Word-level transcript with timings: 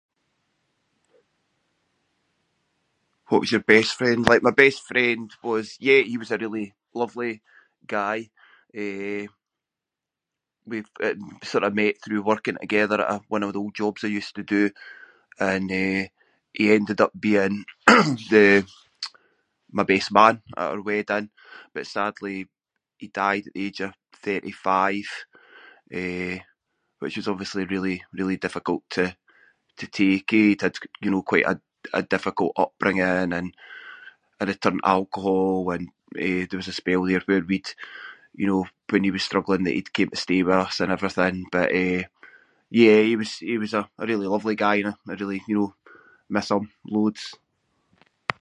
What 3.27 3.41
was 3.41 3.51
your 3.51 3.61
best 3.75 3.91
friend 3.99 4.21
like? 4.27 4.43
My 4.43 4.51
best 4.63 4.83
friend 4.83 5.25
was, 5.41 5.77
yeah, 5.79 6.01
he 6.01 6.17
was 6.17 6.31
a 6.31 6.37
really 6.43 6.67
lovely 7.01 7.33
guy. 7.95 8.17
Eh, 8.83 9.25
we’ve, 10.71 10.89
eh, 11.07 11.15
sort 11.51 11.63
of 11.67 11.73
met 11.81 11.95
through 12.01 12.23
working 12.29 12.57
the-gither 12.59 12.99
at 13.01 13.11
a- 13.13 13.21
one 13.35 13.43
of 13.45 13.51
the 13.53 13.59
old 13.63 13.73
jobs 13.79 14.01
I 14.03 14.07
used 14.19 14.35
to 14.37 14.43
do 14.55 14.63
and, 15.51 15.67
eh, 15.85 16.03
he 16.57 16.65
ended 16.77 16.99
up 17.05 17.13
being 17.27 17.57
the- 18.31 18.67
my 19.77 19.83
best 19.91 20.09
man 20.17 20.35
at 20.59 20.69
our 20.71 20.81
wedding, 20.87 21.27
but 21.73 21.87
sadly 21.95 22.37
he 23.01 23.07
died 23.21 23.43
at 23.47 23.53
the 23.55 23.65
age 23.65 23.79
of 23.87 23.91
thirty-five, 24.23 25.05
eh, 25.99 26.37
which 27.01 27.17
is 27.19 27.29
obviously 27.31 27.63
really- 27.73 28.03
really 28.19 28.35
difficult 28.45 28.83
to- 28.95 29.15
to 29.79 29.85
take, 29.99 30.27
eh? 30.41 30.53
He, 30.59 30.73
you 31.03 31.11
know, 31.13 31.19
had 31.19 31.25
quite 31.31 31.45
a 31.99 32.03
difficult 32.15 32.53
upbringing 32.63 33.31
and 33.39 33.49
a 34.41 34.45
return 34.51 34.77
to 34.79 34.87
alcohol 34.95 35.53
and, 35.75 35.85
eh, 36.23 36.43
there 36.47 36.59
was 36.61 36.67
a 36.67 36.73
spell 36.79 37.03
there 37.07 37.21
where 37.27 37.43
we’d, 37.49 37.67
you 38.39 38.47
know, 38.49 38.63
when 38.91 39.03
he 39.05 39.11
was 39.15 39.23
struggling 39.29 39.63
that 39.63 39.73
he’d 39.77 39.93
came 39.95 40.09
to 40.11 40.15
stay 40.25 40.41
with 40.45 40.53
us 40.65 40.75
and 40.81 40.91
everything 40.95 41.35
but, 41.55 41.69
eh, 41.83 42.03
yeah, 42.81 43.01
he 43.09 43.15
was- 43.21 43.39
he 43.49 43.57
was 43.63 43.73
a- 43.79 43.89
a 44.01 44.05
really 44.09 44.27
lovely 44.33 44.55
guy 44.65 44.75
and 44.81 44.95
I 45.07 45.13
really, 45.21 45.41
you 45.49 45.55
know, 45.57 45.71
miss 46.35 46.51
him 46.51 46.65
loads. 46.95 47.23